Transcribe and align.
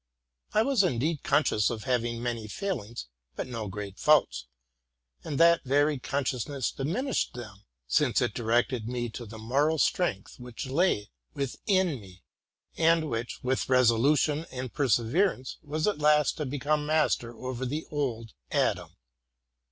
I 0.55 0.63
was 0.63 0.81
indeed 0.83 1.21
conscious 1.21 1.69
of 1.69 1.83
having 1.83 2.23
many 2.23 2.47
failings, 2.47 3.05
but 3.35 3.45
no 3.45 3.67
great 3.67 3.99
faults; 3.99 4.47
and 5.23 5.39
that 5.39 5.63
very 5.63 5.99
consciousness 5.99 6.71
diminished 6.71 7.35
them, 7.35 7.65
since 7.85 8.19
it 8.19 8.33
directed 8.33 8.87
me 8.87 9.09
to 9.09 9.27
the 9.27 9.37
moral 9.37 9.77
strength 9.77 10.39
which 10.39 10.65
lay 10.65 11.11
within 11.35 11.99
me. 12.01 12.23
and 12.77 13.11
which, 13.11 13.43
with 13.43 13.69
resolution 13.69 14.47
and 14.51 14.73
perseverance, 14.73 15.59
was 15.61 15.85
at 15.85 15.99
last 15.99 16.35
to 16.37 16.47
become 16.47 16.87
master 16.87 17.35
over 17.35 17.63
the 17.63 17.85
old 17.91 18.33
Adam. 18.49 18.89